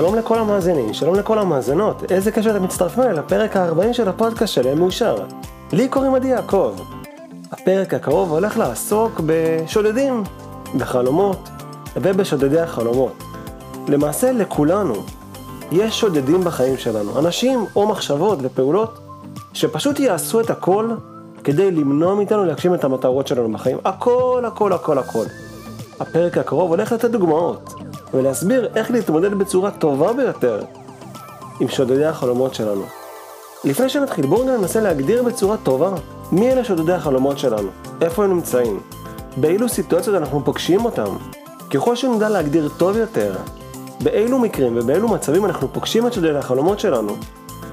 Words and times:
שלום 0.00 0.14
לכל 0.14 0.38
המאזינים, 0.38 0.94
שלום 0.94 1.14
לכל 1.14 1.38
המאזינות, 1.38 2.12
איזה 2.12 2.32
קשר 2.32 2.50
אתם 2.50 2.62
מצטרפים 2.62 3.02
אליי 3.02 3.14
לפרק 3.14 3.56
ה-40 3.56 3.92
של 3.92 4.08
הפודקאסט 4.08 4.54
שלי, 4.54 4.74
מאושר. 4.74 5.16
לי 5.72 5.88
קוראים 5.88 6.14
עדי 6.14 6.28
יעקב. 6.28 6.74
הפרק 7.52 7.94
הקרוב 7.94 8.32
הולך 8.32 8.58
לעסוק 8.58 9.20
בשודדים, 9.26 10.22
בחלומות 10.78 11.48
ובשודדי 11.96 12.60
החלומות. 12.60 13.12
למעשה 13.88 14.32
לכולנו 14.32 14.94
יש 15.72 16.00
שודדים 16.00 16.40
בחיים 16.44 16.76
שלנו, 16.76 17.18
אנשים 17.18 17.66
או 17.76 17.86
מחשבות 17.86 18.38
ופעולות 18.42 18.98
שפשוט 19.52 20.00
יעשו 20.00 20.40
את 20.40 20.50
הכל 20.50 20.90
כדי 21.44 21.70
למנוע 21.70 22.14
מאיתנו 22.14 22.44
להגשים 22.44 22.74
את 22.74 22.84
המטרות 22.84 23.26
שלנו 23.26 23.52
בחיים. 23.52 23.78
הכל, 23.84 24.44
הכל, 24.46 24.72
הכל, 24.72 24.98
הכל. 24.98 25.24
הפרק 26.00 26.38
הקרוב 26.38 26.70
הולך 26.70 26.92
לתת 26.92 27.10
דוגמאות 27.10 27.74
ולהסביר 28.14 28.68
איך 28.76 28.90
להתמודד 28.90 29.34
בצורה 29.34 29.70
טובה 29.70 30.12
ביותר 30.12 30.62
עם 31.60 31.68
שודדי 31.68 32.04
החלומות 32.04 32.54
שלנו. 32.54 32.82
לפני 33.64 33.88
שנתחיל, 33.88 34.26
בואו 34.26 34.44
ננסה 34.44 34.80
להגדיר 34.80 35.22
בצורה 35.22 35.56
טובה 35.56 35.90
מי 36.32 36.52
אלה 36.52 36.64
שודדי 36.64 36.92
החלומות 36.92 37.38
שלנו, 37.38 37.68
איפה 38.00 38.24
הם 38.24 38.30
נמצאים, 38.30 38.80
באילו 39.36 39.68
סיטואציות 39.68 40.16
אנחנו 40.16 40.44
פוגשים 40.44 40.84
אותם. 40.84 41.16
ככל 41.70 41.96
שנדע 41.96 42.28
להגדיר 42.28 42.68
טוב 42.76 42.96
יותר 42.96 43.36
באילו 44.02 44.38
מקרים 44.38 44.76
ובאילו 44.76 45.08
מצבים 45.08 45.44
אנחנו 45.44 45.72
פוגשים 45.72 46.06
את 46.06 46.12
שודדי 46.12 46.38
החלומות 46.38 46.80
שלנו, 46.80 47.16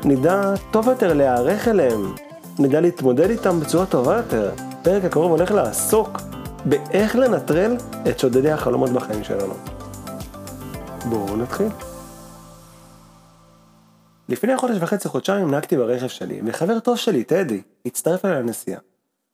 נדע 0.03 0.53
טוב 0.71 0.87
יותר 0.87 1.13
להיערך 1.13 1.67
אליהם, 1.67 2.13
נדע 2.59 2.81
להתמודד 2.81 3.29
איתם 3.29 3.59
בצורה 3.59 3.85
טובה 3.85 4.17
יותר. 4.17 4.51
הפרק 4.81 5.05
הקרוב 5.05 5.31
הולך 5.31 5.51
לעסוק 5.51 6.21
באיך 6.65 7.15
לנטרל 7.15 7.77
את 8.09 8.19
שודדי 8.19 8.51
החלומות 8.51 8.89
בחיים 8.89 9.23
שלנו. 9.23 9.76
בואו 11.09 11.37
נתחיל. 11.37 11.67
לפני 14.29 14.57
חודש 14.57 14.77
וחצי 14.79 15.07
חודשיים 15.07 15.51
נהגתי 15.51 15.77
ברכב 15.77 16.07
שלי, 16.07 16.41
וחבר 16.45 16.79
טוב 16.79 16.97
שלי, 16.97 17.23
טדי, 17.23 17.61
הצטרף 17.85 18.25
אליי 18.25 18.39
לנסיעה. 18.39 18.79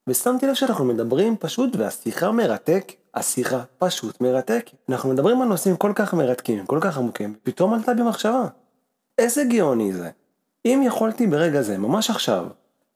ושמתי 0.07 0.47
לב 0.47 0.53
שאנחנו 0.53 0.85
מדברים 0.85 1.38
פשוט 1.38 1.75
והשיחה 1.75 2.31
מרתק, 2.31 2.91
השיחה 3.13 3.63
פשוט 3.77 4.21
מרתק. 4.21 4.69
אנחנו 4.89 5.09
מדברים 5.09 5.41
על 5.41 5.47
נושאים 5.47 5.77
כל 5.77 5.91
כך 5.95 6.13
מרתקים, 6.13 6.66
כל 6.66 6.79
כך 6.81 6.97
עמוקים, 6.97 7.35
פתאום 7.44 7.73
עלתה 7.73 7.94
במחשבה. 7.94 8.47
איזה 9.17 9.44
גאוני 9.44 9.94
זה. 9.94 10.09
אם 10.66 10.81
יכולתי 10.85 11.27
ברגע 11.27 11.61
זה, 11.61 11.77
ממש 11.77 12.09
עכשיו, 12.09 12.45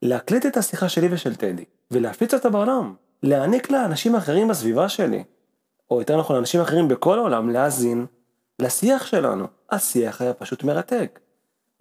להקליט 0.01 0.45
את 0.45 0.57
השיחה 0.57 0.89
שלי 0.89 1.07
ושל 1.11 1.35
טדי, 1.35 1.65
ולהפיץ 1.91 2.33
אותה 2.33 2.49
בעולם, 2.49 2.93
להעניק 3.23 3.71
לאנשים 3.71 4.15
אחרים 4.15 4.47
בסביבה 4.47 4.89
שלי, 4.89 5.23
או 5.91 5.99
יותר 5.99 6.17
נכון 6.17 6.35
לאנשים 6.35 6.61
אחרים 6.61 6.87
בכל 6.87 7.19
העולם, 7.19 7.49
להאזין 7.49 8.05
לשיח 8.59 9.05
שלנו. 9.05 9.47
השיח 9.71 10.21
היה 10.21 10.33
פשוט 10.33 10.63
מרתק. 10.63 11.19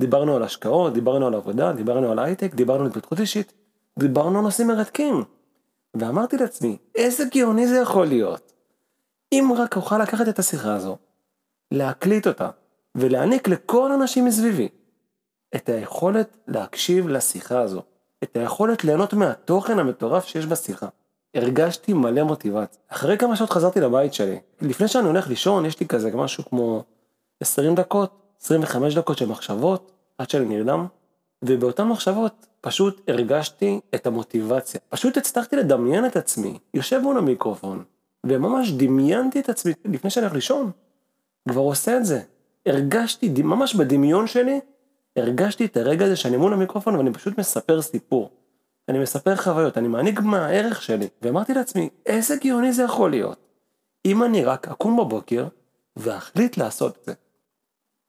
דיברנו 0.00 0.36
על 0.36 0.42
השקעות, 0.42 0.92
דיברנו 0.92 1.26
על 1.26 1.34
עבודה, 1.34 1.72
דיברנו 1.72 2.12
על 2.12 2.18
הייטק, 2.18 2.54
דיברנו 2.54 2.80
על 2.80 2.86
התפתחות 2.86 3.20
אישית, 3.20 3.52
דיברנו 3.98 4.38
על 4.38 4.44
נושאים 4.44 4.68
מרתקים. 4.68 5.24
ואמרתי 5.94 6.36
לעצמי, 6.36 6.76
איזה 6.94 7.24
גאוני 7.34 7.68
זה 7.68 7.76
יכול 7.76 8.06
להיות. 8.06 8.52
אם 9.32 9.52
רק 9.58 9.76
אוכל 9.76 9.98
לקחת 9.98 10.28
את 10.28 10.38
השיחה 10.38 10.74
הזו, 10.74 10.96
להקליט 11.72 12.26
אותה, 12.26 12.50
ולהעניק 12.94 13.48
לכל 13.48 13.92
האנשים 13.92 14.24
מסביבי 14.24 14.68
את 15.56 15.68
היכולת 15.68 16.36
להקשיב 16.48 17.08
לשיחה 17.08 17.60
הזו, 17.60 17.82
את 18.22 18.36
היכולת 18.36 18.84
ליהנות 18.84 19.12
מהתוכן 19.12 19.78
המטורף 19.78 20.24
שיש 20.24 20.46
בשיחה. 20.46 20.88
הרגשתי 21.36 21.92
מלא 21.92 22.22
מוטיבציה. 22.22 22.80
אחרי 22.88 23.18
כמה 23.18 23.36
שעות 23.36 23.50
חזרתי 23.50 23.80
לבית 23.80 24.14
שלי. 24.14 24.38
לפני 24.60 24.88
שאני 24.88 25.06
הולך 25.06 25.28
לישון, 25.28 25.66
יש 25.66 25.80
לי 25.80 25.86
כזה 25.86 26.16
משהו 26.16 26.44
כמו 26.44 26.84
20 27.40 27.74
דקות, 27.74 28.22
25 28.42 28.94
דקות 28.94 29.18
של 29.18 29.28
מחשבות, 29.28 29.92
עד 30.18 30.30
שאני 30.30 30.44
נרדם, 30.44 30.86
ובאותן 31.44 31.84
מחשבות 31.88 32.46
פשוט 32.60 33.00
הרגשתי 33.08 33.80
את 33.94 34.06
המוטיבציה. 34.06 34.80
פשוט 34.88 35.16
הצלחתי 35.16 35.56
לדמיין 35.56 36.06
את 36.06 36.16
עצמי, 36.16 36.58
יושב 36.74 37.00
מול 37.00 37.18
המיקרופון, 37.18 37.84
וממש 38.26 38.72
דמיינתי 38.72 39.40
את 39.40 39.48
עצמי 39.48 39.72
לפני 39.84 40.10
שאני 40.10 40.24
הולך 40.26 40.34
לישון. 40.34 40.70
כבר 41.48 41.60
עושה 41.60 41.96
את 41.96 42.04
זה. 42.04 42.20
הרגשתי, 42.66 43.42
ממש 43.42 43.74
בדמיון 43.74 44.26
שלי, 44.26 44.60
הרגשתי 45.16 45.64
את 45.64 45.76
הרגע 45.76 46.04
הזה 46.04 46.16
שאני 46.16 46.36
מול 46.36 46.52
המיקרופון 46.52 46.96
ואני 46.96 47.12
פשוט 47.12 47.38
מספר 47.38 47.82
סיפור. 47.82 48.30
אני 48.88 48.98
מספר 48.98 49.36
חוויות, 49.36 49.78
אני 49.78 49.88
מעניק 49.88 50.20
מהערך 50.20 50.82
שלי. 50.82 51.08
ואמרתי 51.22 51.54
לעצמי, 51.54 51.88
איזה 52.06 52.36
גאוני 52.44 52.72
זה 52.72 52.82
יכול 52.82 53.10
להיות. 53.10 53.38
אם 54.04 54.22
אני 54.22 54.44
רק 54.44 54.68
אקום 54.68 54.96
בבוקר 54.96 55.46
ואחליט 55.96 56.56
לעשות 56.56 56.96
את 56.96 57.04
זה. 57.06 57.14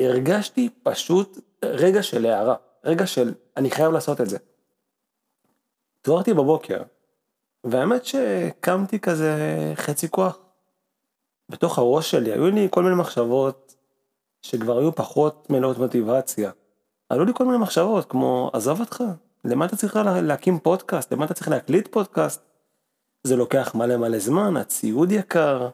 הרגשתי 0.02 0.70
פשוט 0.84 1.40
רגע 1.66 2.04
של 2.04 2.26
הערה, 2.26 2.56
רגע 2.84 3.08
של 3.08 3.34
אני 3.58 3.72
חייב 3.72 3.92
לעשות 3.92 4.22
את 4.22 4.30
זה. 4.30 4.38
התעוררתי 6.02 6.34
בבוקר, 6.34 6.82
והאמת 7.64 8.06
שקמתי 8.06 9.00
כזה 9.00 9.34
חצי 9.76 10.10
כוח. 10.10 10.40
בתוך 11.50 11.78
הראש 11.78 12.12
שלי 12.12 12.32
היו 12.32 12.50
לי 12.50 12.68
כל 12.72 12.84
מיני 12.84 12.96
מחשבות 12.96 13.76
שכבר 14.42 14.78
היו 14.78 14.96
פחות 14.96 15.50
מלאות 15.50 15.78
מוטיבציה. 15.78 16.52
עלו 17.10 17.26
לי 17.26 17.34
כל 17.34 17.46
מיני 17.46 17.58
מחשבות 17.58 18.06
כמו 18.06 18.50
עזוב 18.54 18.80
אותך, 18.80 19.04
למה 19.47 19.66
אתה 19.66 19.75
צריך 19.75 20.00
להקים 20.24 20.59
פודקאסט? 20.59 21.13
למה 21.13 21.25
אתה 21.25 21.34
צריך 21.34 21.47
להקליט 21.47 21.88
פודקאסט? 21.88 22.41
זה 23.24 23.35
לוקח 23.35 23.75
מלא 23.75 23.97
מלא 23.97 24.19
זמן, 24.19 24.58
הציוד 24.58 25.12
יקר. 25.12 25.69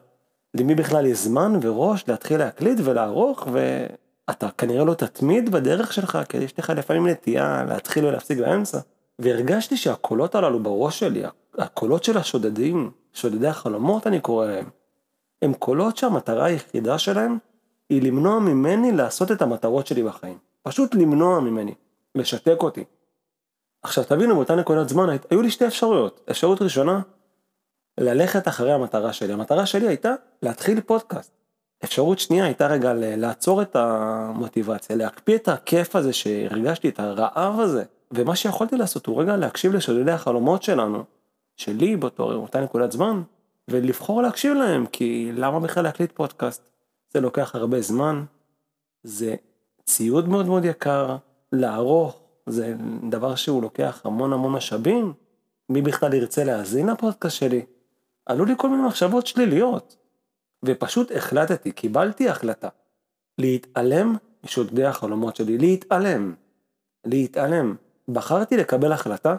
למי 0.54 0.74
בכלל 0.74 1.06
יש 1.06 1.18
זמן 1.18 1.58
וראש 1.62 2.08
להתחיל 2.08 2.38
להקליט 2.38 2.78
ולערוך, 2.84 3.48
ואתה 3.52 4.48
כנראה 4.58 4.84
לא 4.84 4.94
תתמיד 4.94 5.50
בדרך 5.50 5.92
שלך, 5.92 6.18
כי 6.28 6.36
יש 6.36 6.58
לך 6.58 6.70
לפעמים 6.70 7.06
נטייה 7.06 7.64
להתחיל 7.68 8.04
ולהפסיק 8.06 8.38
באמצע. 8.38 8.78
והרגשתי 9.18 9.76
שהקולות 9.76 10.34
הללו 10.34 10.62
בראש 10.62 10.98
שלי, 10.98 11.22
הקולות 11.58 12.04
של 12.04 12.18
השודדים, 12.18 12.90
שודדי 13.12 13.48
החלומות 13.48 14.06
אני 14.06 14.20
קורא 14.20 14.46
להם, 14.46 14.66
הם 15.42 15.54
קולות 15.54 15.96
שהמטרה 15.96 16.44
היחידה 16.44 16.98
שלהם 16.98 17.38
היא 17.90 18.02
למנוע 18.02 18.38
ממני 18.38 18.92
לעשות 18.92 19.32
את 19.32 19.42
המטרות 19.42 19.86
שלי 19.86 20.02
בחיים. 20.02 20.38
פשוט 20.62 20.94
למנוע 20.94 21.40
ממני, 21.40 21.74
לשתק 22.14 22.56
אותי. 22.60 22.84
עכשיו 23.84 24.04
תבינו 24.04 24.34
באותה 24.34 24.54
נקודת 24.54 24.88
זמן 24.88 25.06
היו 25.30 25.42
לי 25.42 25.50
שתי 25.50 25.66
אפשרויות. 25.66 26.20
אפשרות 26.30 26.62
ראשונה, 26.62 27.00
ללכת 28.00 28.48
אחרי 28.48 28.72
המטרה 28.72 29.12
שלי. 29.12 29.32
המטרה 29.32 29.66
שלי 29.66 29.88
הייתה 29.88 30.14
להתחיל 30.42 30.80
פודקאסט. 30.80 31.32
אפשרות 31.84 32.18
שנייה 32.18 32.44
הייתה 32.44 32.66
רגע 32.66 32.92
לעצור 32.94 33.62
את 33.62 33.76
המוטיבציה, 33.76 34.96
להקפיא 34.96 35.36
את 35.36 35.48
הכיף 35.48 35.96
הזה 35.96 36.12
שהרגשתי, 36.12 36.88
את 36.88 37.00
הרעב 37.00 37.60
הזה. 37.60 37.84
ומה 38.10 38.36
שיכולתי 38.36 38.76
לעשות 38.76 39.06
הוא 39.06 39.22
רגע 39.22 39.36
להקשיב 39.36 39.74
לשודדי 39.74 40.12
החלומות 40.12 40.62
שלנו, 40.62 41.04
שלי 41.56 41.96
באותו, 41.96 42.28
באותה 42.28 42.60
נקודת 42.60 42.92
זמן, 42.92 43.22
ולבחור 43.68 44.22
להקשיב 44.22 44.54
להם, 44.54 44.86
כי 44.86 45.30
למה 45.34 45.60
בכלל 45.60 45.84
להקליט 45.84 46.12
פודקאסט? 46.12 46.70
זה 47.12 47.20
לוקח 47.20 47.54
הרבה 47.54 47.80
זמן, 47.80 48.24
זה 49.02 49.34
ציוד 49.84 50.28
מאוד 50.28 50.46
מאוד 50.46 50.64
יקר, 50.64 51.16
לערוך, 51.52 52.23
זה 52.46 52.74
דבר 53.10 53.34
שהוא 53.34 53.62
לוקח 53.62 54.00
המון 54.04 54.32
המון 54.32 54.52
משאבים. 54.52 55.12
מי 55.68 55.82
בכלל 55.82 56.14
ירצה 56.14 56.44
להאזין 56.44 56.88
לפודקאסט 56.88 57.36
שלי? 57.36 57.66
עלו 58.26 58.44
לי 58.44 58.54
כל 58.56 58.68
מיני 58.68 58.82
מחשבות 58.82 59.26
שליליות. 59.26 59.96
ופשוט 60.64 61.12
החלטתי, 61.12 61.72
קיבלתי 61.72 62.28
החלטה. 62.28 62.68
להתעלם 63.38 64.16
משודדי 64.44 64.84
החלומות 64.84 65.36
שלי, 65.36 65.58
להתעלם. 65.58 66.34
להתעלם. 67.04 67.76
בחרתי 68.08 68.56
לקבל 68.56 68.92
החלטה 68.92 69.36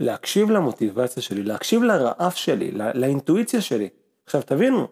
להקשיב 0.00 0.50
למוטיבציה 0.50 1.22
שלי, 1.22 1.42
להקשיב 1.42 1.82
לרעב 1.82 2.32
שלי, 2.32 2.70
לא, 2.70 2.84
לאינטואיציה 2.94 3.60
שלי. 3.60 3.88
עכשיו 4.26 4.42
תבינו, 4.42 4.88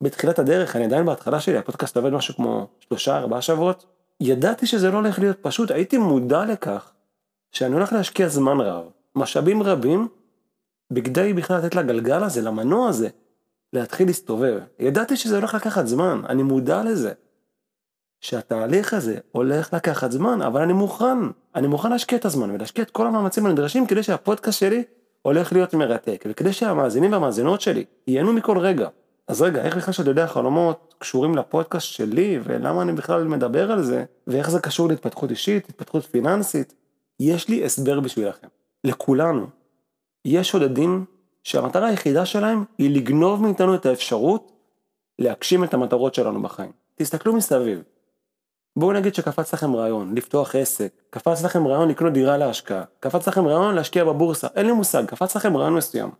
בתחילת 0.00 0.38
הדרך, 0.38 0.76
אני 0.76 0.84
עדיין 0.84 1.06
בהתחלה 1.06 1.40
שלי, 1.40 1.58
הפודקאסט 1.58 1.96
עובד 1.96 2.12
משהו 2.12 2.34
כמו 2.34 2.68
שלושה, 2.80 3.16
ארבעה 3.18 3.42
שבועות, 3.42 3.86
ידעתי 4.20 4.66
שזה 4.66 4.90
לא 4.90 4.96
הולך 4.96 5.18
להיות 5.18 5.36
פשוט, 5.40 5.70
הייתי 5.70 5.98
מודע 5.98 6.44
לכך 6.44 6.92
שאני 7.52 7.74
הולך 7.74 7.92
להשקיע 7.92 8.28
זמן 8.28 8.60
רב, 8.60 8.84
משאבים 9.14 9.62
רבים, 9.62 10.08
בכדי 10.90 11.32
בכלל 11.32 11.58
לתת 11.58 11.74
לגלגל 11.74 12.24
הזה, 12.24 12.42
למנוע 12.42 12.88
הזה, 12.88 13.08
להתחיל 13.72 14.06
להסתובב. 14.06 14.60
ידעתי 14.78 15.16
שזה 15.16 15.36
הולך 15.36 15.54
לקחת 15.54 15.86
זמן, 15.86 16.22
אני 16.28 16.42
מודע 16.42 16.82
לזה. 16.82 17.12
שהתהליך 18.20 18.94
הזה 18.94 19.18
הולך 19.32 19.74
לקחת 19.74 20.10
זמן, 20.12 20.42
אבל 20.42 20.62
אני 20.62 20.72
מוכן, 20.72 21.18
אני 21.54 21.66
מוכן 21.66 21.90
להשקיע 21.90 22.18
את 22.18 22.24
הזמן 22.24 22.50
ולהשקיע 22.50 22.84
את 22.84 22.90
כל 22.90 23.06
המאמצים 23.06 23.46
הנדרשים 23.46 23.86
כדי 23.86 24.02
שהפודקאסט 24.02 24.60
שלי 24.60 24.84
הולך 25.22 25.52
להיות 25.52 25.74
מרתק, 25.74 26.24
וכדי 26.28 26.52
שהמאזינים 26.52 27.12
והמאזינות 27.12 27.60
שלי 27.60 27.84
ייהנו 28.06 28.32
מכל 28.32 28.58
רגע. 28.58 28.88
אז 29.28 29.42
רגע, 29.42 29.64
איך 29.64 29.76
בכלל 29.76 29.94
שודדי 29.94 30.22
החלומות 30.22 30.94
קשורים 30.98 31.36
לפודקאסט 31.36 31.86
שלי, 31.86 32.38
ולמה 32.44 32.82
אני 32.82 32.92
בכלל 32.92 33.24
מדבר 33.24 33.72
על 33.72 33.82
זה, 33.82 34.04
ואיך 34.26 34.50
זה 34.50 34.60
קשור 34.60 34.88
להתפתחות 34.88 35.30
אישית, 35.30 35.68
התפתחות 35.68 36.04
פיננסית? 36.04 36.74
יש 37.20 37.48
לי 37.48 37.64
הסבר 37.64 38.00
בשבילכם. 38.00 38.48
לכולנו, 38.84 39.46
יש 40.24 40.48
שודדים 40.48 41.04
שהמטרה 41.44 41.86
היחידה 41.86 42.26
שלהם 42.26 42.64
היא 42.78 42.96
לגנוב 42.96 43.42
מאיתנו 43.42 43.74
את 43.74 43.86
האפשרות 43.86 44.52
להגשים 45.18 45.64
את 45.64 45.74
המטרות 45.74 46.14
שלנו 46.14 46.42
בחיים. 46.42 46.72
תסתכלו 46.94 47.36
מסביב. 47.36 47.82
בואו 48.76 48.92
נגיד 48.92 49.14
שקפץ 49.14 49.54
לכם 49.54 49.76
רעיון, 49.76 50.14
לפתוח 50.14 50.54
עסק, 50.54 50.92
קפץ 51.10 51.44
לכם 51.44 51.66
רעיון 51.66 51.88
לקנות 51.88 52.12
דירה 52.12 52.36
להשקעה, 52.36 52.84
קפץ 53.00 53.28
לכם 53.28 53.46
רעיון 53.46 53.74
להשקיע 53.74 54.04
בבורסה, 54.04 54.46
אין 54.54 54.66
לי 54.66 54.72
מושג, 54.72 55.04
קפץ 55.04 55.36
לכם 55.36 55.56
רעיון 55.56 55.74
מסוים. 55.74 56.10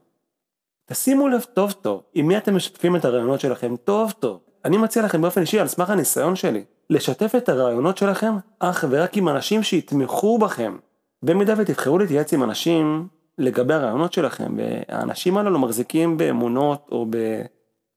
תשימו 0.90 1.28
לב 1.28 1.44
טוב 1.54 1.72
טוב, 1.72 2.02
עם 2.14 2.26
מי 2.28 2.38
אתם 2.38 2.56
משתפים 2.56 2.96
את 2.96 3.04
הרעיונות 3.04 3.40
שלכם 3.40 3.76
טוב 3.76 4.12
טוב. 4.12 4.40
אני 4.64 4.76
מציע 4.76 5.02
לכם 5.02 5.22
באופן 5.22 5.40
אישי, 5.40 5.60
על 5.60 5.68
סמך 5.68 5.90
הניסיון 5.90 6.36
שלי, 6.36 6.64
לשתף 6.90 7.32
את 7.36 7.48
הרעיונות 7.48 7.98
שלכם 7.98 8.34
אך 8.58 8.84
ורק 8.90 9.16
עם 9.16 9.28
אנשים 9.28 9.62
שיתמכו 9.62 10.38
בכם. 10.38 10.76
במידה 11.22 11.54
ותבחרו 11.56 11.98
להתייעץ 11.98 12.32
עם 12.32 12.42
אנשים 12.42 13.08
לגבי 13.38 13.74
הרעיונות 13.74 14.12
שלכם, 14.12 14.56
והאנשים 14.56 15.36
הללו 15.36 15.58
מחזיקים 15.58 16.16
באמונות 16.16 16.88
או 16.92 17.06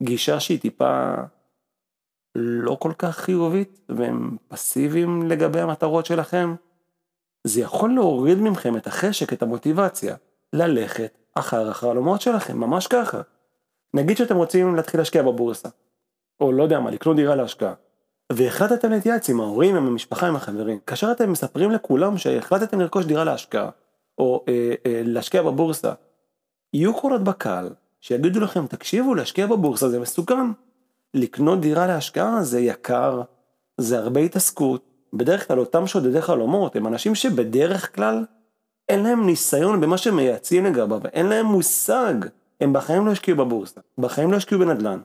בגישה 0.02 0.40
שהיא 0.40 0.60
טיפה 0.60 1.14
לא 2.36 2.78
כל 2.80 2.92
כך 2.98 3.18
חיובית, 3.18 3.80
והם 3.90 4.38
פסיביים 4.48 5.28
לגבי 5.28 5.60
המטרות 5.60 6.06
שלכם, 6.06 6.56
זה 7.44 7.62
יכול 7.62 7.94
להוריד 7.94 8.38
מכם 8.38 8.78
את 8.78 8.88
החשק, 8.88 9.34
את 9.34 9.42
המוטיבציה, 9.42 10.16
ללכת 10.54 11.21
אחר 11.36 11.70
החלומות 11.70 12.22
שלכם, 12.22 12.58
ממש 12.58 12.88
ככה. 12.88 13.22
נגיד 13.94 14.18
שאתם 14.18 14.36
רוצים 14.36 14.76
להתחיל 14.76 15.00
להשקיע 15.00 15.24
בבורסה, 15.24 15.70
או 16.40 16.52
לא 16.52 16.64
יודע 16.64 16.80
מה, 16.80 16.92
לקנות 16.92 17.16
דירה 17.16 17.36
להשקעה, 17.36 17.74
והחלטתם 18.32 18.92
להתייעץ 18.92 19.30
עם 19.30 19.40
ההורים, 19.40 19.76
עם 19.76 19.88
המשפחה, 19.88 20.28
עם 20.28 20.36
החברים. 20.36 20.80
כאשר 20.88 21.12
אתם 21.12 21.32
מספרים 21.32 21.72
לכולם 21.72 22.18
שהחלטתם 22.18 22.80
לרכוש 22.80 23.06
דירה 23.06 23.24
להשקעה, 23.24 23.70
או 24.18 24.46
אה, 24.48 24.74
אה, 24.86 25.02
להשקיע 25.06 25.42
בבורסה, 25.42 25.94
יהיו 26.74 26.94
קולות 26.94 27.24
בקהל 27.24 27.70
שיגידו 28.02 28.40
לכם, 28.40 28.68
תקשיבו, 28.68 29.16
להשקיע 29.16 29.48
בבורסה 29.48 29.90
זה 29.90 30.00
מסוכן. 30.00 30.52
לקנות 31.14 31.62
דירה 31.62 31.88
להשקעה 31.88 32.44
זה 32.44 32.60
יקר, 32.60 33.22
זה 33.78 34.00
הרבה 34.00 34.20
התעסקות. 34.20 34.86
בדרך 35.14 35.48
כלל 35.48 35.60
אותם 35.60 35.88
שודדי 35.88 36.22
חלומות 36.22 36.76
הם 36.76 36.88
אנשים 36.88 37.16
שבדרך 37.16 37.96
כלל 37.96 38.26
אין 38.92 39.04
להם 39.04 39.26
ניסיון 39.26 39.82
במה 39.82 39.98
שהם 39.98 40.16
מייעצים 40.16 40.66
לגביו, 40.66 41.02
אין 41.14 41.26
להם 41.26 41.46
מושג. 41.46 42.14
הם 42.62 42.74
בחיים 42.74 43.06
לא 43.06 43.12
השקיעו 43.12 43.38
בבורסה, 43.38 43.82
בחיים 43.98 44.32
לא 44.32 44.38
השקיעו 44.38 44.62
בנדל"ן, 44.62 45.00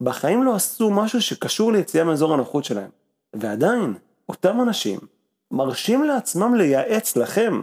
בחיים 0.00 0.42
לא 0.42 0.54
עשו 0.54 0.90
משהו 0.90 1.22
שקשור 1.22 1.72
ליציאה 1.72 2.04
מאזור 2.04 2.34
הנוחות 2.34 2.64
שלהם. 2.64 2.90
ועדיין, 3.34 3.94
אותם 4.28 4.60
אנשים 4.60 4.98
מרשים 5.50 6.04
לעצמם 6.04 6.54
לייעץ 6.54 7.16
לכם 7.16 7.60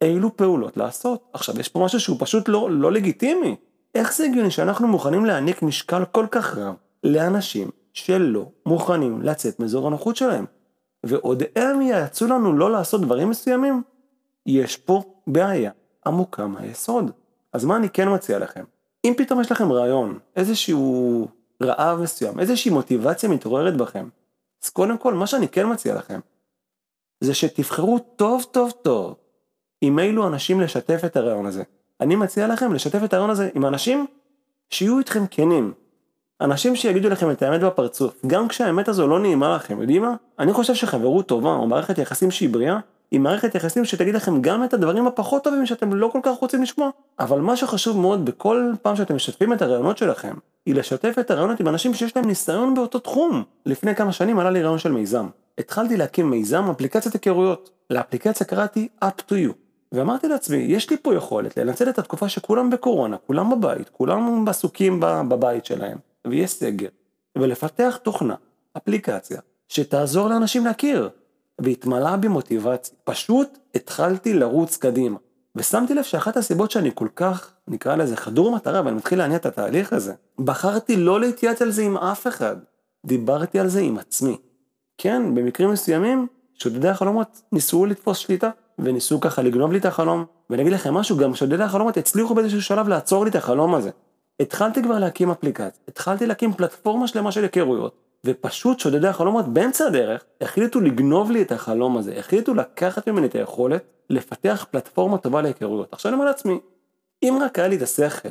אילו 0.00 0.36
פעולות 0.36 0.76
לעשות. 0.76 1.28
עכשיו, 1.32 1.60
יש 1.60 1.68
פה 1.68 1.84
משהו 1.84 2.00
שהוא 2.00 2.16
פשוט 2.20 2.48
לא, 2.48 2.68
לא 2.70 2.92
לגיטימי. 2.92 3.56
איך 3.94 4.14
זה 4.14 4.24
הגיוני 4.24 4.50
שאנחנו 4.50 4.88
מוכנים 4.88 5.24
להעניק 5.24 5.62
משקל 5.62 6.04
כל 6.12 6.26
כך 6.30 6.58
רב 6.58 6.74
לאנשים 7.04 7.70
שלא 7.92 8.46
מוכנים 8.66 9.22
לצאת 9.22 9.60
מאזור 9.60 9.86
הנוחות 9.86 10.16
שלהם? 10.16 10.44
ועוד 11.04 11.42
הם 11.56 11.82
ייעצו 11.82 12.26
לנו 12.26 12.52
לא 12.52 12.70
לעשות 12.70 13.00
דברים 13.00 13.30
מסוימים? 13.30 13.82
יש 14.46 14.76
פה 14.76 15.02
בעיה 15.26 15.70
עמוקה 16.06 16.46
מהיסוד. 16.46 17.10
אז 17.52 17.64
מה 17.64 17.76
אני 17.76 17.88
כן 17.88 18.14
מציע 18.14 18.38
לכם? 18.38 18.64
אם 19.04 19.14
פתאום 19.16 19.40
יש 19.40 19.52
לכם 19.52 19.72
רעיון, 19.72 20.18
איזשהו 20.36 21.28
רעב 21.62 22.00
מסוים, 22.00 22.40
איזושהי 22.40 22.70
מוטיבציה 22.70 23.28
מתעוררת 23.28 23.76
בכם, 23.76 24.08
אז 24.64 24.70
קודם 24.70 24.98
כל, 24.98 25.14
מה 25.14 25.26
שאני 25.26 25.48
כן 25.48 25.72
מציע 25.72 25.94
לכם, 25.94 26.20
זה 27.20 27.34
שתבחרו 27.34 27.98
טוב 27.98 28.46
טוב 28.50 28.70
טוב 28.82 29.14
עם 29.80 29.98
אילו 29.98 30.26
אנשים 30.26 30.60
לשתף 30.60 31.00
את 31.06 31.16
הרעיון 31.16 31.46
הזה. 31.46 31.62
אני 32.00 32.16
מציע 32.16 32.46
לכם 32.46 32.72
לשתף 32.72 33.04
את 33.04 33.12
הרעיון 33.12 33.30
הזה 33.30 33.48
עם 33.54 33.66
אנשים 33.66 34.06
שיהיו 34.70 34.98
איתכם 34.98 35.26
כנים. 35.30 35.72
אנשים 36.40 36.76
שיגידו 36.76 37.08
לכם 37.08 37.30
את 37.30 37.42
האמת 37.42 37.60
בפרצוף, 37.60 38.14
גם 38.26 38.48
כשהאמת 38.48 38.88
הזו 38.88 39.06
לא 39.06 39.18
נעימה 39.20 39.56
לכם, 39.56 39.80
יודעים 39.80 40.02
מה? 40.02 40.14
אני 40.38 40.52
חושב 40.52 40.74
שחברות 40.74 41.26
טובה 41.26 41.52
או 41.52 41.66
מערכת 41.66 41.98
יחסים 41.98 42.30
שהיא 42.30 42.48
בריאה, 42.48 42.78
היא 43.10 43.20
מערכת 43.20 43.54
יחסים 43.54 43.84
שתגיד 43.84 44.14
לכם 44.14 44.42
גם 44.42 44.64
את 44.64 44.74
הדברים 44.74 45.06
הפחות 45.06 45.44
טובים 45.44 45.66
שאתם 45.66 45.94
לא 45.94 46.08
כל 46.12 46.20
כך 46.22 46.36
רוצים 46.36 46.62
לשמוע. 46.62 46.90
אבל 47.18 47.40
מה 47.40 47.56
שחשוב 47.56 47.98
מאוד 47.98 48.24
בכל 48.24 48.72
פעם 48.82 48.96
שאתם 48.96 49.14
משתפים 49.14 49.52
את 49.52 49.62
הרעיונות 49.62 49.98
שלכם, 49.98 50.34
היא 50.66 50.74
לשתף 50.74 51.14
את 51.20 51.30
הרעיונות 51.30 51.60
עם 51.60 51.68
אנשים 51.68 51.94
שיש 51.94 52.16
להם 52.16 52.26
ניסיון 52.26 52.74
באותו 52.74 52.98
תחום. 52.98 53.42
לפני 53.66 53.94
כמה 53.94 54.12
שנים 54.12 54.38
עלה 54.38 54.50
לי 54.50 54.62
רעיון 54.62 54.78
של 54.78 54.92
מיזם. 54.92 55.26
התחלתי 55.58 55.96
להקים 55.96 56.30
מיזם 56.30 56.70
אפליקציית 56.70 57.14
היכרויות. 57.14 57.70
לאפליקציה 57.90 58.46
קראתי 58.46 58.88
up 59.04 59.20
to 59.28 59.32
you. 59.32 59.52
ואמרתי 59.92 60.28
לעצמי, 60.28 60.56
יש 60.56 60.90
לי 60.90 60.96
פה 60.96 61.14
יכולת 61.14 61.56
לנצל 61.56 61.88
את 61.88 61.98
התקופה 61.98 62.28
שכולם 62.28 62.70
בקורונה, 62.70 63.16
כולם 63.26 63.50
בבית, 63.50 63.88
כולם 63.88 64.48
עסוקים 64.48 65.00
בבית 65.00 65.64
שלהם, 65.64 65.98
ויש 66.26 66.50
סגר, 66.50 66.88
ולפתח 67.38 67.98
תוכנה, 68.02 68.34
אפליקציה, 68.76 69.40
שתעזור 69.68 70.28
לאנשים 70.28 70.64
להכיר, 70.64 71.10
והתמלאה 71.60 72.16
בי 72.16 72.28
מוטיבציה. 72.28 72.94
פשוט 73.04 73.58
התחלתי 73.74 74.34
לרוץ 74.34 74.76
קדימה. 74.76 75.18
ושמתי 75.56 75.94
לב 75.94 76.02
שאחת 76.02 76.36
הסיבות 76.36 76.70
שאני 76.70 76.90
כל 76.94 77.08
כך, 77.16 77.52
נקרא 77.68 77.96
לזה 77.96 78.16
חדור 78.16 78.54
מטרה, 78.56 78.82
ואני 78.84 78.96
מתחיל 78.96 79.18
להניע 79.18 79.36
את 79.36 79.46
התהליך 79.46 79.92
הזה, 79.92 80.14
בחרתי 80.38 80.96
לא 80.96 81.20
להתייעץ 81.20 81.62
על 81.62 81.70
זה 81.70 81.82
עם 81.82 81.96
אף 81.96 82.26
אחד. 82.26 82.56
דיברתי 83.06 83.58
על 83.58 83.68
זה 83.68 83.80
עם 83.80 83.98
עצמי. 83.98 84.36
כן, 84.98 85.34
במקרים 85.34 85.70
מסוימים, 85.70 86.26
שודדי 86.54 86.88
החלומות 86.88 87.42
ניסו 87.52 87.86
לתפוס 87.86 88.18
שליטה, 88.18 88.50
וניסו 88.78 89.20
ככה 89.20 89.42
לגנוב 89.42 89.72
לי 89.72 89.78
את 89.78 89.84
החלום. 89.84 90.24
ואני 90.50 90.62
אגיד 90.62 90.72
לכם 90.72 90.94
משהו, 90.94 91.16
גם 91.16 91.34
שודדי 91.34 91.62
החלומות 91.62 91.96
הצליחו 91.96 92.34
באיזשהו 92.34 92.62
שלב 92.62 92.88
לעצור 92.88 93.24
לי 93.24 93.30
את 93.30 93.34
החלום 93.34 93.74
הזה. 93.74 93.90
התחלתי 94.40 94.82
כבר 94.82 94.98
להקים 94.98 95.30
אפליקציה, 95.30 95.82
התחלתי 95.88 96.26
להקים 96.26 96.52
פלטפורמה 96.52 97.08
שלמה 97.08 97.32
של 97.32 97.42
היכרויות, 97.42 97.94
ופשוט 98.26 98.80
שודדי 98.80 99.08
החלומות 99.08 99.48
באמצע 99.48 99.86
הדרך 99.86 100.24
החליטו 100.40 100.80
לגנוב 100.80 101.30
לי 101.30 101.42
את 101.42 101.52
החלום 101.52 101.96
הזה, 101.96 102.18
החליטו 102.18 102.54
לקחת 102.54 103.08
ממני 103.08 103.26
את 103.26 103.34
היכולת 103.34 103.84
לפתח 104.10 104.66
פלטפורמה 104.70 105.18
טובה 105.18 105.42
להיכרויות. 105.42 105.92
עכשיו 105.92 106.10
אני 106.10 106.14
אומר 106.14 106.26
לעצמי, 106.26 106.58
אם 107.22 107.38
רק 107.42 107.58
היה 107.58 107.68
לי 107.68 107.76
את 107.76 107.82
השכל 107.82 108.28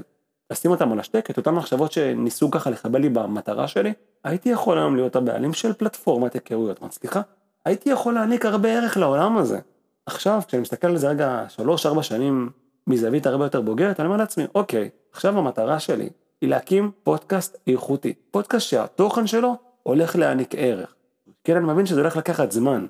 לשים 0.52 0.72
אותם 0.72 0.92
על 0.92 1.00
השתק, 1.00 1.30
את 1.30 1.38
אותן 1.38 1.52
מחשבות 1.52 1.92
שניסו 1.92 2.52
ככה 2.52 2.70
לחבל 2.70 3.02
לי 3.02 3.10
במטרה 3.10 3.68
שלי, 3.68 3.94
הייתי 4.24 4.50
יכול 4.50 4.78
היום 4.78 4.96
להיות 4.96 5.16
הבעלים 5.16 5.54
של 5.54 5.74
פלטפורמת 5.74 6.34
היכרויות 6.34 6.82
מצליחה. 6.82 7.22
הייתי 7.66 7.90
יכול 7.90 8.14
להעניק 8.14 8.46
הרבה 8.46 8.70
ערך 8.70 8.98
לעולם 8.98 9.38
הזה. 9.38 9.60
עכשיו, 10.06 10.42
כשאני 10.48 10.62
מסתכל 10.62 10.88
על 10.88 10.98
זה 10.98 11.10
רגע 11.10 11.46
שלוש-ארבע 11.48 12.04
שנים 12.04 12.50
מזווית 12.88 13.26
הרבה 13.26 13.46
יותר 13.46 13.62
בוגרת, 13.62 14.00
אני 14.00 14.06
אומר 14.08 14.18
לעצמי, 14.18 14.44
אוקיי, 14.56 14.90
עכשיו 15.12 15.38
המטרה 15.38 15.80
שלי 15.80 16.10
היא 16.42 16.50
להקים 16.50 16.92
פודקאסט 17.04 17.58
איכותי. 17.68 18.14
פודקאסט 18.32 18.68
שהתוכן 18.70 19.28
שלו 19.28 19.56
הולך 19.84 20.16
להעניק 20.16 20.56
ערך. 20.58 20.96
כן, 21.44 21.56
אני 21.56 21.66
מבין 21.66 21.86
שזה 21.86 22.00
הולך 22.00 22.18
לקחת 22.18 22.52
זמן, 22.52 22.86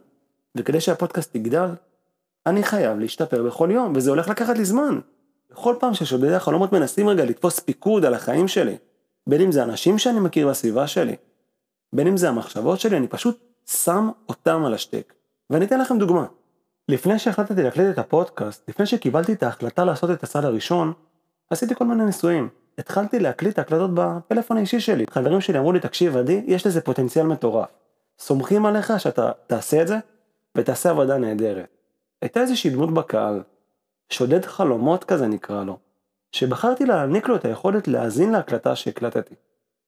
וכדי 0.55 0.81
שהפודקאסט 0.81 1.35
יגדל, 1.35 1.69
אני 2.45 2.63
חייב 2.63 2.99
להשתפר 2.99 3.43
בכל 3.43 3.69
יום, 3.71 3.93
וזה 3.95 4.09
הולך 4.09 4.27
לקחת 4.27 4.57
לי 4.57 4.65
זמן. 4.65 4.99
בכל 5.51 5.75
פעם 5.79 5.93
ששודדי 5.93 6.35
החלומות 6.35 6.73
מנסים 6.73 7.09
רגע 7.09 7.25
לתפוס 7.25 7.59
פיקוד 7.59 8.05
על 8.05 8.13
החיים 8.13 8.47
שלי, 8.47 8.77
בין 9.27 9.41
אם 9.41 9.51
זה 9.51 9.63
אנשים 9.63 9.97
שאני 9.97 10.19
מכיר 10.19 10.47
בסביבה 10.47 10.87
שלי, 10.87 11.15
בין 11.93 12.07
אם 12.07 12.17
זה 12.17 12.29
המחשבות 12.29 12.79
שלי, 12.79 12.97
אני 12.97 13.07
פשוט 13.07 13.39
שם 13.65 14.09
אותם 14.29 14.65
על 14.65 14.73
השתק. 14.73 15.13
ואני 15.49 15.65
אתן 15.65 15.79
לכם 15.79 15.99
דוגמה. 15.99 16.25
לפני 16.89 17.19
שהחלטתי 17.19 17.63
להקליט 17.63 17.93
את 17.93 17.99
הפודקאסט, 17.99 18.69
לפני 18.69 18.85
שקיבלתי 18.85 19.33
את 19.33 19.43
ההחלטה 19.43 19.83
לעשות 19.83 20.11
את 20.11 20.23
הסל 20.23 20.45
הראשון, 20.45 20.93
עשיתי 21.49 21.75
כל 21.75 21.85
מיני 21.85 22.05
ניסויים. 22.05 22.49
התחלתי 22.79 23.19
להקליט 23.19 23.59
הקלטות 23.59 23.91
בפלאפון 23.93 24.57
האישי 24.57 24.79
שלי. 24.79 25.05
חברים 25.09 25.41
שלי 25.41 25.57
אמרו 25.57 25.71
לי, 25.71 25.79
תקשיב 25.79 26.17
עדי, 26.17 26.43
יש 26.45 26.67
לזה 26.67 26.81
פוטנציאל 26.81 27.25
מטורף. 27.25 27.69
סומכים 28.19 28.65
עליך 28.65 28.99
שאתה 28.99 29.31
תעשה 29.47 29.81
את 29.81 29.87
זה, 29.87 29.97
ותעשה 30.57 30.89
עבודה 30.89 31.17
נהדרת. 31.17 31.67
הייתה 32.21 32.41
איזושהי 32.41 32.69
דמות 32.69 32.93
בקהל, 32.93 33.43
שודד 34.09 34.45
חלומות 34.45 35.03
כזה 35.03 35.27
נקרא 35.27 35.63
לו, 35.63 35.77
שבחרתי 36.31 36.85
להעניק 36.85 37.27
לו 37.27 37.35
את 37.35 37.45
היכולת 37.45 37.87
להאזין 37.87 38.31
להקלטה 38.31 38.75
שהקלטתי. 38.75 39.35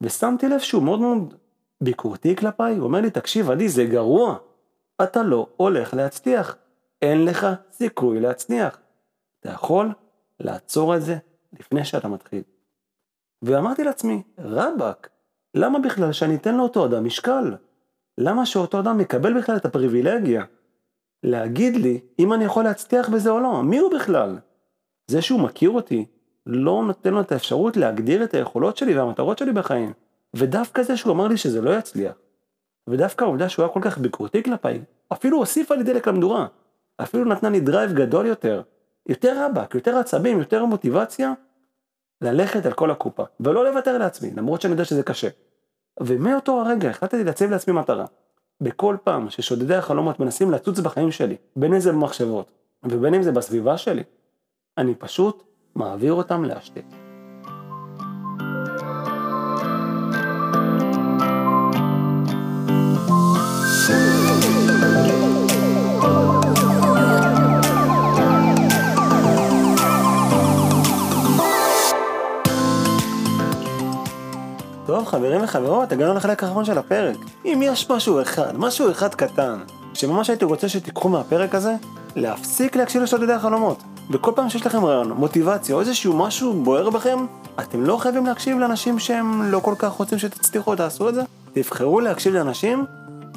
ושמתי 0.01 0.49
לב 0.49 0.59
שהוא 0.59 0.83
מאוד 0.83 0.99
מאוד 0.99 1.33
ביקורתי 1.81 2.35
כלפיי, 2.35 2.75
הוא 2.75 2.83
אומר 2.83 3.01
לי, 3.01 3.09
תקשיב 3.09 3.51
עדי, 3.51 3.69
זה 3.69 3.85
גרוע. 3.85 4.37
אתה 5.03 5.23
לא 5.23 5.47
הולך 5.57 5.93
להצליח. 5.93 6.55
אין 7.01 7.25
לך 7.25 7.47
סיכוי 7.71 8.19
להצליח. 8.19 8.77
אתה 9.39 9.49
יכול 9.49 9.89
לעצור 10.39 10.95
את 10.95 11.01
זה 11.01 11.17
לפני 11.59 11.85
שאתה 11.85 12.07
מתחיל. 12.07 12.41
ואמרתי 13.41 13.83
לעצמי, 13.83 14.21
רבאק, 14.39 15.09
למה 15.55 15.79
בכלל 15.79 16.11
שאני 16.11 16.35
אתן 16.35 16.55
לאותו 16.55 16.85
אדם 16.85 17.05
משקל? 17.05 17.55
למה 18.17 18.45
שאותו 18.45 18.79
אדם 18.79 18.99
יקבל 18.99 19.37
בכלל 19.37 19.55
את 19.55 19.65
הפריבילגיה 19.65 20.43
להגיד 21.23 21.75
לי 21.75 21.99
אם 22.19 22.33
אני 22.33 22.45
יכול 22.45 22.63
להצליח 22.63 23.09
בזה 23.09 23.29
או 23.29 23.39
לא? 23.39 23.63
מי 23.63 23.77
הוא 23.77 23.93
בכלל? 23.93 24.37
זה 25.07 25.21
שהוא 25.21 25.39
מכיר 25.39 25.69
אותי 25.69 26.05
לא 26.45 26.83
נותן 26.87 27.13
לו 27.13 27.21
את 27.21 27.31
האפשרות 27.31 27.77
להגדיר 27.77 28.23
את 28.23 28.33
היכולות 28.33 28.77
שלי 28.77 28.97
והמטרות 28.97 29.37
שלי 29.37 29.51
בחיים. 29.51 29.93
ודווקא 30.33 30.83
זה 30.83 30.97
שהוא 30.97 31.13
אמר 31.13 31.27
לי 31.27 31.37
שזה 31.37 31.61
לא 31.61 31.77
יצליח, 31.77 32.13
ודווקא 32.87 33.23
העובדה 33.23 33.49
שהוא 33.49 33.65
היה 33.65 33.73
כל 33.73 33.79
כך 33.83 33.97
ביקורתי 33.97 34.43
כלפיי, 34.43 34.81
אפילו 35.13 35.37
הוסיפה 35.37 35.75
לי 35.75 35.83
דלק 35.83 36.07
למדורה. 36.07 36.47
אפילו 37.01 37.25
נתנה 37.25 37.49
לי 37.49 37.59
drive 37.59 37.93
גדול 37.93 38.25
יותר, 38.25 38.61
יותר 39.09 39.45
רבאק, 39.45 39.75
יותר 39.75 39.97
עצבים, 39.97 40.39
יותר 40.39 40.65
מוטיבציה, 40.65 41.33
ללכת 42.21 42.65
על 42.65 42.73
כל 42.73 42.91
הקופה, 42.91 43.23
ולא 43.39 43.65
לוותר 43.65 43.97
לעצמי, 43.97 44.31
למרות 44.35 44.61
שאני 44.61 44.71
יודע 44.71 44.85
שזה 44.85 45.03
קשה. 45.03 45.27
ומאותו 45.99 46.61
הרגע 46.61 46.89
החלטתי 46.89 47.23
להציב 47.23 47.51
לעצמי 47.51 47.73
מטרה. 47.73 48.05
בכל 48.61 48.95
פעם 49.03 49.29
ששודדי 49.29 49.75
החלומות 49.75 50.19
מנסים 50.19 50.51
לצוץ 50.51 50.79
בחיים 50.79 51.11
שלי, 51.11 51.35
בין 51.55 51.73
אם 51.73 51.79
זה 51.79 51.91
במחשבות 51.91 52.51
ובין 52.83 53.13
אם 53.13 53.23
זה 53.23 53.31
בסביבה 53.31 53.77
שלי, 53.77 54.03
אני 54.77 54.95
פשוט 54.95 55.43
מעביר 55.75 56.13
אותם 56.13 56.43
להשתק. 56.43 57.00
טוב, 74.91 75.07
חברים 75.07 75.43
וחברות, 75.43 75.91
הגענו 75.91 76.13
לחלק 76.13 76.43
האחרון 76.43 76.65
של 76.65 76.77
הפרק. 76.77 77.17
אם 77.45 77.59
יש 77.63 77.89
משהו 77.89 78.21
אחד, 78.21 78.57
משהו 78.57 78.91
אחד 78.91 79.15
קטן, 79.15 79.59
שממש 79.93 80.29
הייתי 80.29 80.45
רוצה 80.45 80.69
שתיקחו 80.69 81.09
מהפרק 81.09 81.55
הזה, 81.55 81.75
להפסיק 82.15 82.75
להקשיב 82.75 83.01
לשודדי 83.01 83.33
החלומות. 83.33 83.83
וכל 84.09 84.31
פעם 84.35 84.49
שיש 84.49 84.65
לכם 84.65 84.85
רעיון, 84.85 85.11
מוטיבציה 85.11 85.75
או 85.75 85.79
איזשהו 85.79 86.17
משהו 86.17 86.53
בוער 86.53 86.89
בכם, 86.89 87.25
אתם 87.59 87.83
לא 87.83 87.97
חייבים 87.97 88.25
להקשיב 88.25 88.57
לאנשים 88.57 88.99
שהם 88.99 89.51
לא 89.51 89.59
כל 89.59 89.73
כך 89.77 89.91
רוצים 89.91 90.19
שתצליחו, 90.19 90.75
תעשו 90.75 91.09
את 91.09 91.15
זה. 91.15 91.21
תבחרו 91.53 91.99
להקשיב 91.99 92.33
לאנשים 92.33 92.85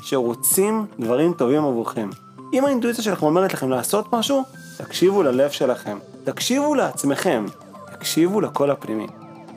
שרוצים 0.02 0.86
דברים 0.98 1.32
טובים 1.32 1.64
עבורכם. 1.64 2.10
אם 2.52 2.64
האינטואיציה 2.64 3.04
שלכם 3.04 3.26
אומרת 3.26 3.54
לכם 3.54 3.70
לעשות 3.70 4.12
משהו, 4.12 4.42
תקשיבו 4.76 5.22
ללב 5.22 5.50
שלכם. 5.50 5.98
תקשיבו 6.24 6.74
לעצמכם. 6.74 7.46
תקשיבו 7.92 8.40
לקול 8.40 8.70
הפנימי. 8.70 9.06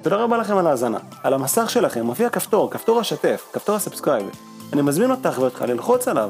תודה 0.09 0.23
רבה 0.23 0.37
לכם 0.37 0.57
על 0.57 0.67
ההאזנה. 0.67 0.97
על 1.23 1.33
המסך 1.33 1.69
שלכם 1.69 2.05
מופיע 2.05 2.29
כפתור, 2.29 2.71
כפתור 2.71 2.99
השתף, 2.99 3.49
כפתור 3.53 3.75
ה 3.75 3.80
subscribe. 3.80 4.29
אני 4.73 4.81
מזמין 4.81 5.11
אותך 5.11 5.39
ואותך 5.39 5.61
ללחוץ 5.67 6.07
עליו. 6.07 6.29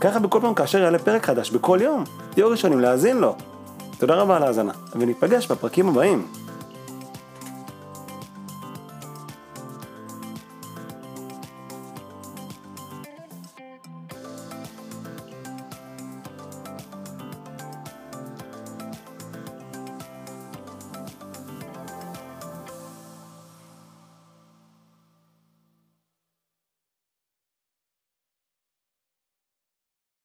ככה 0.00 0.18
בכל 0.18 0.38
פעם 0.42 0.54
כאשר 0.54 0.78
יעלה 0.78 0.98
פרק 0.98 1.26
חדש 1.26 1.50
בכל 1.50 1.78
יום, 1.82 2.04
תהיו 2.30 2.48
ראשונים 2.48 2.80
להאזין 2.80 3.16
לו. 3.16 3.36
תודה 3.98 4.14
רבה 4.14 4.36
על 4.36 4.42
ההאזנה, 4.42 4.72
וניפגש 4.96 5.46
בפרקים 5.46 5.88
הבאים. 5.88 6.26